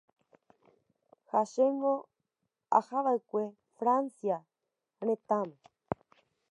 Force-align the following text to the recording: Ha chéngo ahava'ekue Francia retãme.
Ha 1.31 1.41
chéngo 1.51 1.93
ahava'ekue 2.79 3.43
Francia 3.77 4.37
retãme. 5.05 5.55